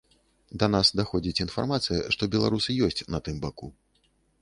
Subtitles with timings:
[0.63, 3.75] Да нас даходзіць інфармацыя, што беларусы ёсць на тым баку.